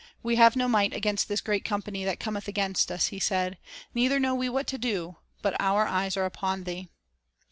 "We 0.23 0.35
have 0.37 0.55
no 0.55 0.67
might 0.67 0.95
against 0.95 1.27
this 1.27 1.41
great 1.41 1.63
company 1.63 2.03
that 2.05 2.19
cometh 2.19 2.47
against 2.47 2.91
us," 2.91 3.09
he 3.13 3.19
said; 3.19 3.59
"neither 3.93 4.19
know 4.19 4.33
we 4.33 4.49
what 4.49 4.65
to 4.65 4.79
do; 4.79 5.17
but 5.43 5.55
our 5.59 5.85
eyes 5.85 6.17
are 6.17 6.25
upon 6.25 6.63
Thee." 6.63 6.89